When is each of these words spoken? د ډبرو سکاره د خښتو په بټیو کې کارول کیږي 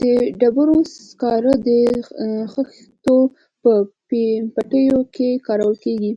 د 0.00 0.02
ډبرو 0.40 0.78
سکاره 1.08 1.54
د 1.68 1.68
خښتو 2.52 3.18
په 3.62 3.72
بټیو 4.54 5.00
کې 5.14 5.28
کارول 5.46 5.76
کیږي 5.84 6.12